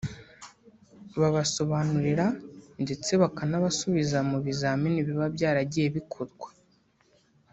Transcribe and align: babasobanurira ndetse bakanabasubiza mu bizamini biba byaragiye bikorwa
babasobanurira 1.19 2.25
ndetse 2.83 3.11
bakanabasubiza 3.21 4.17
mu 4.29 4.37
bizamini 4.45 4.99
biba 5.07 5.25
byaragiye 5.35 5.87
bikorwa 5.97 6.47